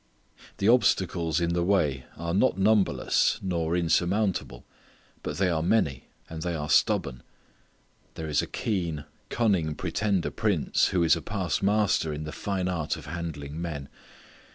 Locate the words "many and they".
5.61-6.55